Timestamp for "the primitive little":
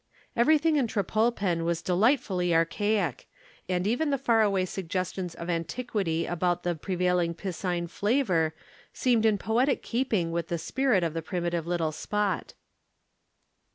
11.13-11.91